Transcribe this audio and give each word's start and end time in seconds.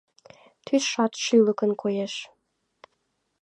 Тӱсшат 0.65 1.13
шӱлыкын 1.23 1.71
коеш. 1.81 2.13